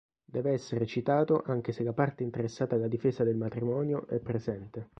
Deve 0.25 0.53
essere 0.53 0.87
citato 0.87 1.43
anche 1.45 1.71
se 1.71 1.83
la 1.83 1.93
parte 1.93 2.23
interessata 2.23 2.73
alla 2.73 2.87
difesa 2.87 3.23
del 3.23 3.35
matrimonio 3.37 4.07
è 4.07 4.17
presente. 4.17 4.89